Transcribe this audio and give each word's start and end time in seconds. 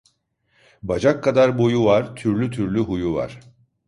Bacak 0.83 1.23
kadar 1.23 1.57
boyu 1.57 1.85
var, 1.85 2.15
türlü 2.15 2.51
türlü 2.51 2.79
huyu 2.79 3.13
var 3.13 3.39